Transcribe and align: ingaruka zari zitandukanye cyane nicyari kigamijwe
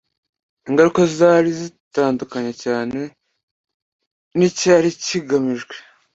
ingaruka 0.69 0.99
zari 1.17 1.49
zitandukanye 1.61 2.51
cyane 2.63 2.99
nicyari 4.37 4.87
kigamijwe 5.03 5.75